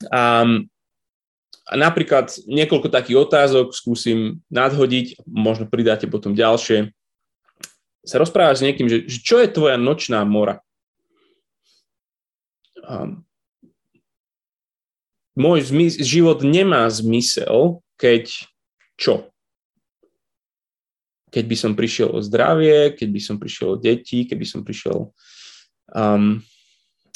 [0.07, 0.71] Um,
[1.67, 6.95] a napríklad niekoľko takých otázok skúsim nadhodiť, možno pridáte potom ďalšie
[8.03, 10.59] sa rozprávaš s niekým, že, že čo je tvoja nočná mora?
[12.83, 13.23] Um,
[15.39, 18.29] môj zmys- život nemá zmysel, keď
[18.97, 19.33] čo?
[21.33, 25.09] keď by som prišiel o zdravie, keď by som prišiel o deti, keby som prišiel
[25.97, 26.45] um,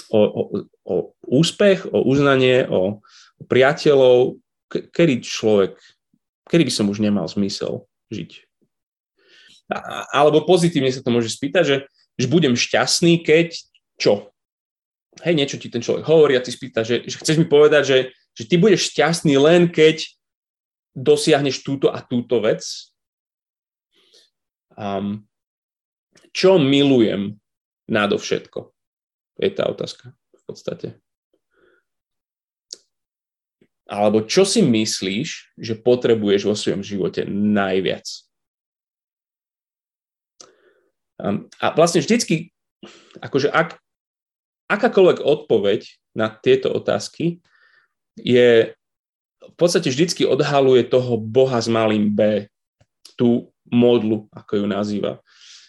[0.09, 0.43] o, o,
[0.89, 0.95] o
[1.29, 3.05] úspech, o uznanie, o,
[3.37, 4.41] o priateľov,
[4.73, 5.77] ke, kedy človek,
[6.49, 8.49] kedy by som už nemal zmysel žiť.
[9.69, 11.77] A, alebo pozitívne sa to môže spýtať, že,
[12.17, 13.53] že budem šťastný, keď
[14.01, 14.33] čo?
[15.25, 17.99] Hej, niečo ti ten človek hovorí a ty spýta, že, že chceš mi povedať, že,
[18.37, 20.05] že ty budeš šťastný len keď
[20.97, 22.65] dosiahneš túto a túto vec.
[24.77, 25.25] Um,
[26.37, 27.41] čo milujem
[27.89, 28.73] nadovšetko?
[29.41, 30.89] Je tá otázka v podstate.
[33.87, 38.05] Alebo čo si myslíš, že potrebuješ vo svojom živote najviac?
[41.17, 42.53] Um, a vlastne vždycky,
[43.25, 43.81] akože ak,
[44.67, 45.81] akákoľvek odpoveď
[46.17, 47.41] na tieto otázky
[48.19, 48.73] je
[49.47, 52.51] v podstate vždycky odhaluje toho Boha s malým B,
[53.15, 55.13] tú modlu, ako ju nazýva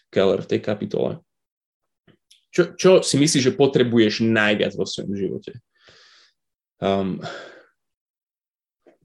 [0.10, 1.22] Keller v tej kapitole.
[2.50, 5.62] Čo, čo si myslíš, že potrebuješ najviac vo svojom živote?
[6.82, 7.22] Um,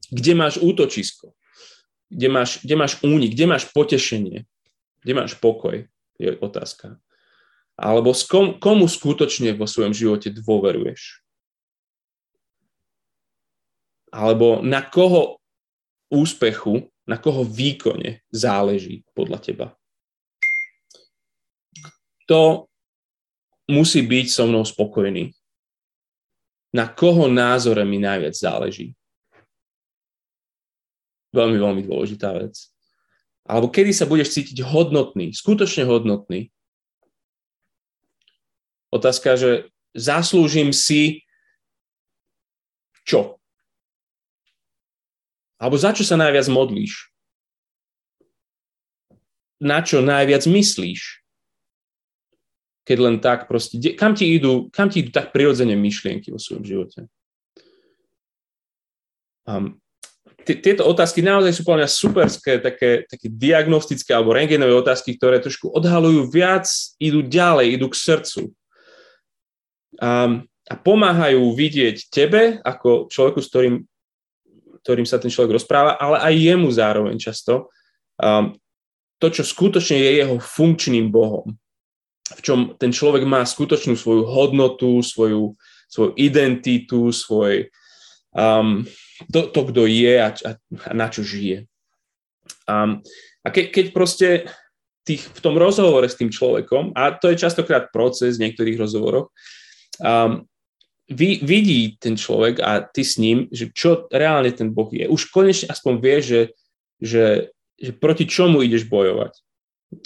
[0.09, 1.37] kde máš útočisko?
[2.09, 3.33] Kde máš, kde máš únik?
[3.33, 4.45] Kde máš potešenie?
[5.01, 5.85] Kde máš pokoj?
[6.17, 6.97] Je otázka.
[7.73, 11.25] Alebo kom, komu skutočne vo svojom živote dôveruješ?
[14.13, 15.41] Alebo na koho
[16.13, 19.67] úspechu, na koho výkone záleží podľa teba?
[22.23, 22.69] Kto
[23.73, 25.33] musí byť so mnou spokojný?
[26.77, 28.93] Na koho názore mi najviac záleží?
[31.33, 32.69] Veľmi, veľmi dôležitá vec.
[33.49, 36.52] Alebo kedy sa budeš cítiť hodnotný, skutočne hodnotný
[38.93, 41.25] Otázka, že zaslúžim si
[43.01, 43.41] čo?
[45.57, 47.09] Alebo za čo sa najviac modlíš?
[49.57, 51.25] Na čo najviac myslíš?
[52.83, 56.67] Keď len tak proste, kam ti idú, kam ti idú tak prirodzene myšlienky vo svojom
[56.67, 57.07] živote?
[59.47, 59.79] Um,
[60.43, 65.71] tieto otázky naozaj sú podľa mňa superské, také, také diagnostické alebo rengenové otázky, ktoré trošku
[65.71, 66.67] odhalujú viac,
[66.99, 68.51] idú ďalej, idú k srdcu
[70.01, 73.75] a, a pomáhajú vidieť tebe ako človeku, s ktorým,
[74.83, 77.71] ktorým sa ten človek rozpráva, ale aj jemu zároveň často
[78.19, 78.55] um,
[79.19, 81.55] to, čo skutočne je jeho funkčným Bohom.
[82.33, 85.55] V čom ten človek má skutočnú svoju hodnotu, svoju,
[85.87, 87.71] svoju identitu, svoj,
[88.35, 88.83] um,
[89.31, 91.67] to, to, kto je a, a, a na čo žije.
[92.67, 92.99] Um,
[93.43, 94.27] a ke, keď proste
[95.03, 99.31] tých, v tom rozhovore s tým človekom, a to je častokrát proces v niektorých rozhovoroch,
[100.01, 100.47] um,
[101.09, 105.05] vy, vidí ten človek a ty s ním, že čo reálne ten Boh je.
[105.05, 106.41] Už konečne aspoň vie, že,
[106.97, 107.25] že,
[107.75, 109.33] že proti čomu ideš bojovať.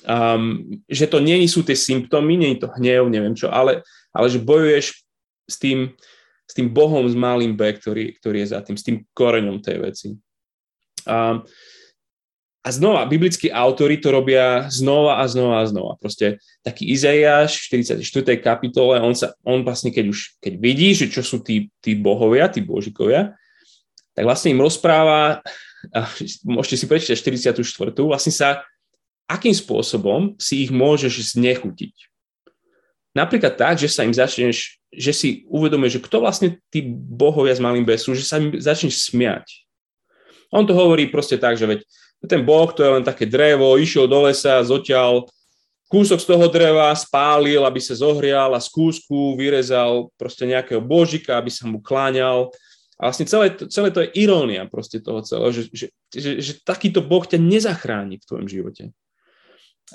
[0.04, 4.43] Um, že to nie sú tie symptómy, je to hnev, neviem čo, ale, ale že
[4.43, 5.00] bojuješ
[5.47, 5.95] s tým,
[6.43, 9.78] s tým Bohom s malým B, ktorý, ktorý je za tým, s tým koreňom tej
[9.80, 10.08] veci.
[11.08, 11.47] Um,
[12.67, 15.95] a znova, biblickí autory to robia znova a znova a znova.
[15.95, 18.03] Proste taký Izaiáš v 44.
[18.43, 22.51] kapitole, on, sa, on vlastne, keď už keď vidí, že čo sú tí, tí bohovia,
[22.51, 23.39] tí božikovia,
[24.12, 25.39] tak vlastne im rozpráva,
[26.43, 27.63] môžete si prečítať 44.
[28.03, 28.67] vlastne sa,
[29.32, 31.95] akým spôsobom si ich môžeš znechutiť.
[33.15, 37.63] Napríklad tak, že sa im začneš, že si uvedomuješ, že kto vlastne tí bohovia s
[37.63, 39.63] malým B sú, že sa im začneš smiať.
[40.51, 41.80] On to hovorí proste tak, že veď
[42.25, 45.30] ten boh, to je len také drevo, išiel do lesa, zoťal
[45.88, 51.39] kúsok z toho dreva, spálil, aby sa zohrial a z kúsku vyrezal proste nejakého božika,
[51.39, 52.51] aby sa mu kláňal.
[52.99, 56.99] A vlastne celé, celé to je irónia proste toho celého, že, že, že, že takýto
[56.99, 58.91] boh ťa nezachráni v tvojom živote.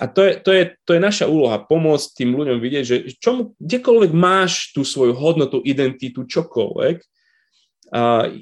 [0.00, 3.52] A to je, to, je, to je naša úloha, pomôcť tým ľuďom vidieť, že čomu,
[3.60, 7.04] kdekoľvek máš tú svoju hodnotu, identitu, čokoľvek,
[7.92, 8.32] a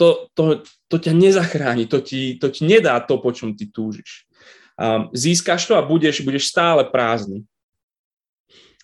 [0.00, 4.24] to, to, to ťa nezachráni, to ti, to ti nedá to, po čom ty túžiš.
[5.12, 7.44] Získaš to a budeš, budeš stále prázdny.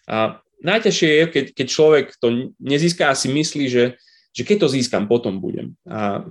[0.04, 3.96] A najťažšie je, keď, keď človek to nezíska a si myslí, že,
[4.36, 5.72] že keď to získam, potom budem.
[5.88, 6.28] A,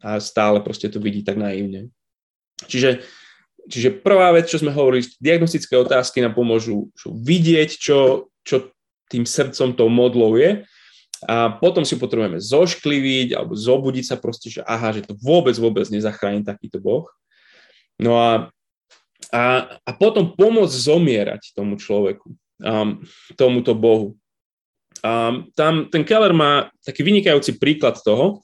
[0.00, 1.92] a stále proste to vidí tak naivne.
[2.64, 3.04] Čiže,
[3.68, 8.72] čiže prvá vec, čo sme hovorili, diagnostické otázky nám pomôžu vidieť, čo, čo
[9.12, 10.64] tým srdcom, tou modlou je
[11.22, 15.86] a potom si potrebujeme zoškliviť alebo zobudiť sa proste, že aha, že to vôbec, vôbec
[15.86, 17.06] nezachráni takýto Boh.
[18.02, 18.30] No a,
[19.30, 19.42] a,
[19.86, 22.34] a potom pomôcť zomierať tomu človeku,
[22.66, 22.98] um,
[23.38, 24.18] tomuto Bohu.
[25.02, 28.42] Um, tam ten Keller má taký vynikajúci príklad toho,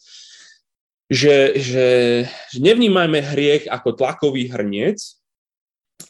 [1.10, 1.88] že, že,
[2.52, 5.18] že nevnímajme hriech ako tlakový hrniec,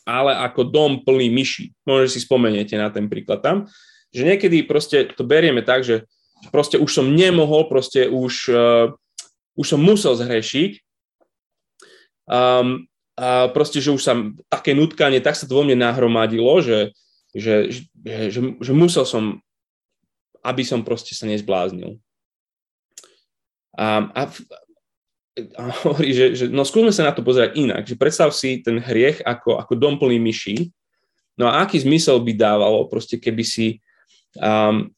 [0.05, 1.73] ale ako dom plný myší.
[1.89, 3.57] Možno si spomeniete na ten príklad tam,
[4.13, 6.05] že niekedy proste to berieme tak, že
[6.55, 8.87] proste už som nemohol, proste už, uh,
[9.59, 10.79] už som musel zhrešiť
[12.31, 12.87] um,
[13.19, 14.15] a proste, že už sa
[14.47, 16.95] také nutkanie, tak sa to vo mne nahromadilo, že,
[17.35, 17.81] že, že,
[18.31, 19.43] že, že musel som,
[20.47, 21.99] aby som proste sa nezbláznil.
[23.75, 24.23] A, a
[25.39, 28.83] a hovorí, že, že no skúsme sa na to pozerať inak, že predstav si ten
[28.83, 30.75] hriech ako, ako dom plný myší,
[31.39, 33.79] no a aký zmysel by dávalo proste, keby si
[34.39, 34.91] um,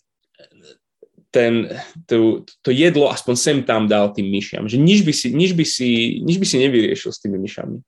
[1.30, 1.70] ten,
[2.10, 5.64] to, to jedlo aspoň sem tam dal tým myšiam, že nič by si, nič by
[5.66, 7.78] si, nič by si nevyriešil s tými myšami.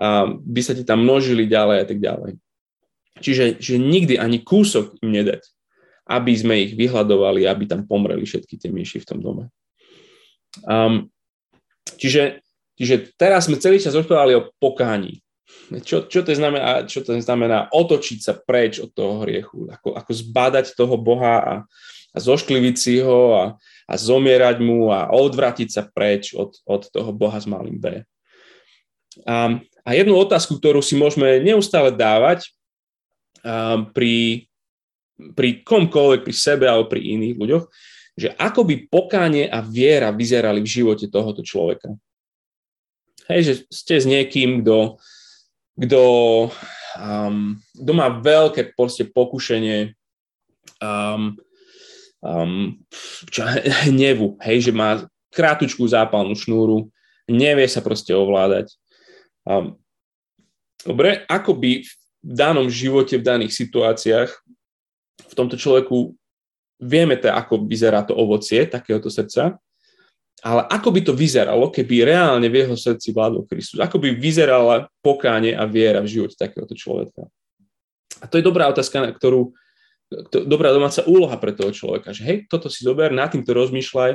[0.00, 2.40] A by sa ti tam množili ďalej a tak ďalej.
[3.20, 5.44] Čiže že nikdy ani kúsok im nedať,
[6.08, 9.44] aby sme ich vyhľadovali, aby tam pomreli všetky tie myši v tom dome.
[10.66, 11.12] Um,
[12.00, 12.40] Čiže,
[12.80, 15.20] čiže teraz sme celý čas rozprávali o pokáni.
[15.70, 20.10] Čo, čo, to znamená, čo to znamená otočiť sa preč od toho hriechu, ako, ako
[20.14, 21.54] zbadať toho Boha a,
[22.10, 23.44] a zoškliviť si ho a,
[23.86, 28.02] a zomierať mu a odvratiť sa preč od, od toho Boha s malým B.
[29.26, 32.50] A, a jednu otázku, ktorú si môžeme neustále dávať
[33.42, 34.46] a, pri,
[35.34, 37.64] pri komkoľvek, pri sebe alebo pri iných ľuďoch,
[38.18, 41.94] že ako by pokánie a viera vyzerali v živote tohoto človeka.
[43.30, 44.98] Hej, že ste s niekým, kto,
[45.78, 46.02] kto,
[46.98, 47.56] um,
[47.94, 49.94] má veľké proste pokušenie
[50.82, 51.38] um,
[52.24, 52.76] um,
[53.28, 53.44] čo,
[53.88, 56.88] hnevu, hej, že má krátučkú zápalnú šnúru,
[57.30, 58.74] nevie sa proste ovládať.
[59.46, 59.78] Um,
[60.82, 64.30] dobre, ako by v danom živote, v daných situáciách
[65.30, 66.12] v tomto človeku
[66.80, 69.60] vieme to, ako vyzerá to ovocie takéhoto srdca,
[70.40, 73.76] ale ako by to vyzeralo, keby reálne v jeho srdci vládol Kristus?
[73.76, 77.28] Ako by vyzerala pokánie a viera v živote takéhoto človeka?
[78.20, 79.56] A to je dobrá otázka, na ktorú, to,
[80.30, 84.12] dobrá domáca úloha pre toho človeka, že hej, toto si zober, nad týmto rozmýšľaj,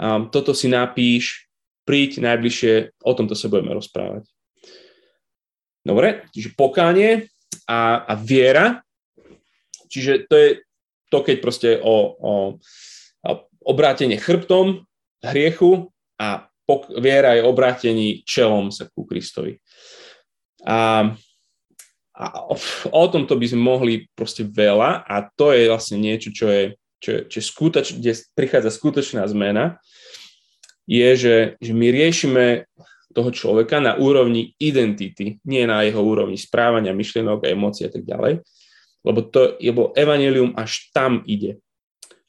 [0.00, 1.46] um, toto si napíš,
[1.84, 4.26] príď najbližšie, o tomto sa budeme rozprávať.
[5.86, 7.30] Dobre, čiže pokánie
[7.70, 8.82] a, a viera,
[9.86, 10.48] čiže to je
[11.06, 12.32] to keď proste o, o,
[13.22, 13.32] o
[13.62, 14.82] obrátenie chrbtom
[15.22, 19.62] hriechu a pok- viera je obrátení čelom sa ku Kristovi.
[20.66, 21.10] A,
[22.16, 26.62] a o, tomto by sme mohli proste veľa a to je vlastne niečo, čo je,
[26.96, 29.76] čo čo skutoč, kde prichádza skutočná zmena,
[30.88, 32.64] je, že, že my riešime
[33.12, 38.04] toho človeka na úrovni identity, nie na jeho úrovni správania, myšlienok a emócií a tak
[38.04, 38.40] ďalej
[39.06, 41.62] lebo, to, lebo evanelium až tam ide.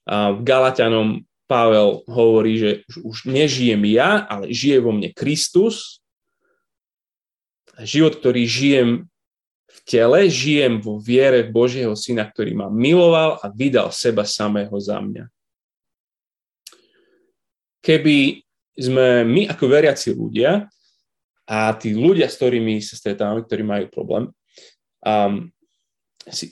[0.06, 2.72] A v Galatianom Pavel hovorí, že
[3.02, 6.06] už nežijem ja, ale žije vo mne Kristus.
[7.82, 8.90] Život, ktorý žijem
[9.88, 15.00] tele, žijem vo viere v Božieho Syna, ktorý ma miloval a vydal seba samého za
[15.00, 15.32] mňa.
[17.80, 18.44] Keby
[18.76, 20.68] sme my ako veriaci ľudia
[21.48, 24.28] a tí ľudia, s ktorými sa stretávame, ktorí majú problém,
[25.08, 25.48] um,
[26.28, 26.52] si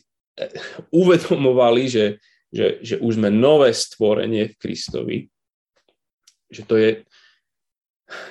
[0.95, 2.05] uvedomovali, že,
[2.47, 5.17] že, že už sme nové stvorenie v Kristovi,
[6.47, 7.03] že to je,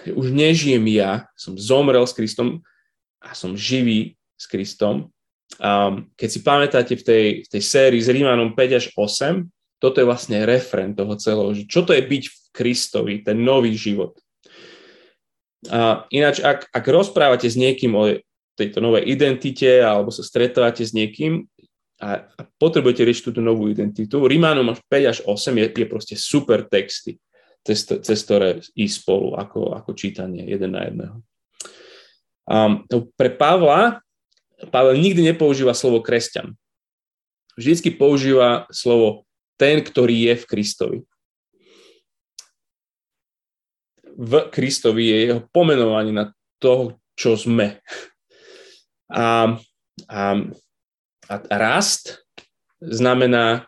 [0.09, 2.65] že už nežijem ja, som zomrel s Kristom
[3.21, 5.11] a som živý s Kristom.
[5.63, 9.47] A keď si pamätáte v tej, v tej sérii s Rímanom 5 až 8,
[9.79, 13.77] toto je vlastne refren toho celého, že čo to je byť v Kristovi, ten nový
[13.77, 14.17] život.
[15.69, 18.05] A ináč, ak, ak rozprávate s niekým o
[18.55, 21.45] tejto novej identite alebo sa stretávate s niekým,
[22.03, 24.27] a, a potrebujete riešiť túto novú identitu.
[24.27, 27.17] Rímanom 5 až 8 je, je proste super texty,
[27.63, 31.17] cez, cez ktoré ísť spolu ako, ako čítanie jeden na jedného.
[32.45, 32.85] Um,
[33.17, 34.04] pre Pavla,
[34.69, 36.55] Pavel nikdy nepoužíva slovo kresťan.
[37.55, 40.99] Vždycky používa slovo ten, ktorý je v Kristovi.
[44.15, 47.79] V Kristovi je jeho pomenovanie na toho, čo sme.
[49.11, 49.59] A,
[50.11, 50.21] a
[51.29, 52.25] a rast
[52.81, 53.67] znamená,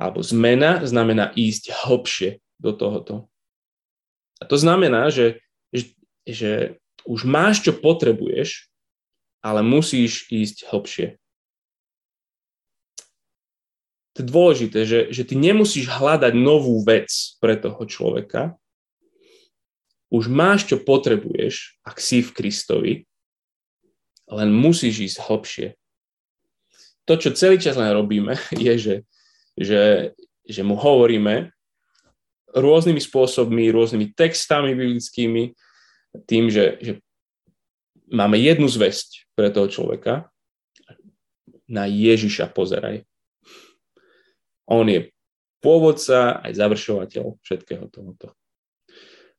[0.00, 2.30] alebo zmena znamená ísť hlbšie
[2.60, 3.28] do tohoto.
[4.40, 5.40] A to znamená, že,
[5.72, 5.96] že,
[6.28, 6.52] že
[7.08, 8.68] už máš, čo potrebuješ,
[9.46, 11.08] ale musíš ísť hlbšie.
[14.18, 17.06] To je dôležité, že, že ty nemusíš hľadať novú vec
[17.38, 18.58] pre toho človeka.
[20.10, 22.94] Už máš, čo potrebuješ, ak si v Kristovi,
[24.26, 25.68] len musíš ísť hlbšie
[27.06, 28.34] to, čo celý čas len robíme,
[28.66, 28.96] je, že,
[29.54, 29.82] že,
[30.44, 31.54] že mu hovoríme
[32.52, 35.54] rôznymi spôsobmi, rôznymi textami biblickými,
[36.24, 36.92] tým, že, že
[38.10, 40.30] máme jednu zväzť pre toho človeka.
[41.66, 43.02] Na Ježiša pozeraj.
[44.70, 45.10] On je
[45.58, 48.30] pôvodca aj završovateľ všetkého tohoto.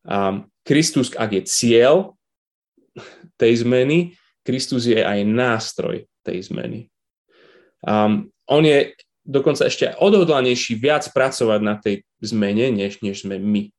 [0.08, 2.16] A Kristus, ak je cieľ
[3.40, 6.92] tej zmeny, Kristus je aj nástroj tej zmeny.
[7.84, 8.96] Um, on je
[9.28, 13.72] dokonca ešte odhodlanejší viac pracovať na tej zmene, než, než sme my.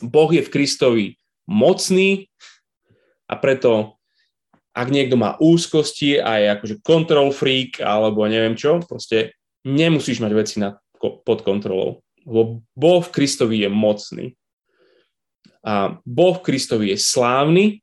[0.00, 1.06] Boh je v Kristovi
[1.44, 2.32] mocný
[3.34, 3.98] a preto
[4.74, 9.34] ak niekto má úzkosti a je akože control freak alebo neviem čo, proste
[9.66, 12.02] nemusíš mať veci na, pod kontrolou.
[12.26, 14.26] Lebo Boh v Kristovi je mocný.
[15.62, 17.82] A Boh v Kristovi je slávny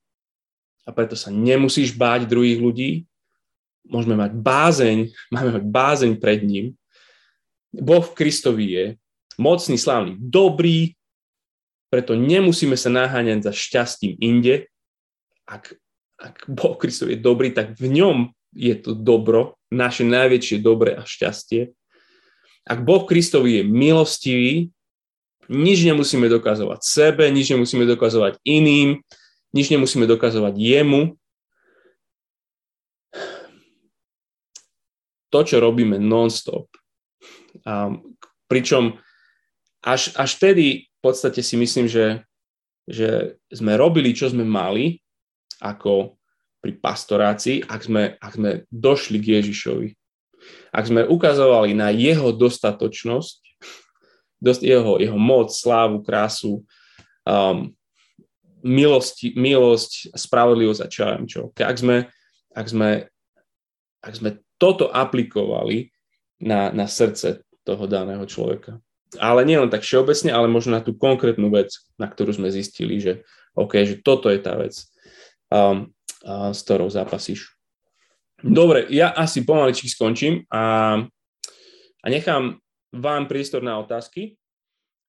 [0.83, 2.91] a preto sa nemusíš báť druhých ľudí.
[3.87, 4.97] Môžeme mať bázeň,
[5.35, 6.75] máme mať bázeň pred ním.
[7.71, 8.85] Boh v Kristovi je
[9.39, 10.91] mocný, slávny, dobrý,
[11.91, 14.70] preto nemusíme sa naháňať za šťastím inde.
[15.47, 15.73] Ak,
[16.19, 18.17] ak Boh Kristov je dobrý, tak v ňom
[18.51, 21.71] je to dobro, naše najväčšie dobre a šťastie.
[22.67, 24.53] Ak Boh Kristovi je milostivý,
[25.49, 29.01] nič nemusíme dokazovať sebe, nič nemusíme dokazovať iným,
[29.55, 31.17] nič nemusíme dokazovať jemu.
[35.31, 36.67] To, čo robíme non-stop.
[37.63, 37.95] A
[38.51, 38.99] pričom
[39.79, 42.27] až, až tedy v podstate si myslím, že,
[42.85, 44.99] že sme robili, čo sme mali,
[45.61, 46.17] ako
[46.61, 49.87] pri pastorácii, ak sme, ak sme došli k Ježišovi.
[50.73, 53.39] Ak sme ukazovali na jeho dostatočnosť,
[54.41, 56.65] jeho, jeho moc, slávu, krásu,
[57.25, 57.69] um,
[58.61, 61.41] milosť, milosť, spravodlivosť a čo ja čo.
[61.57, 62.09] Ak sme,
[62.53, 62.89] ak, sme,
[64.01, 64.29] ak sme
[64.61, 65.89] toto aplikovali
[66.41, 68.81] na, na srdce toho daného človeka.
[69.19, 72.97] Ale nie len tak všeobecne, ale možno na tú konkrétnu vec, na ktorú sme zistili,
[72.97, 73.21] že
[73.53, 74.87] OK, že toto je tá vec,
[75.51, 75.91] um,
[76.25, 77.51] s ktorou zápasíš.
[78.41, 80.97] Dobre, ja asi pomaličky skončím a,
[82.01, 82.57] a nechám
[82.89, 84.40] vám priestor na otázky.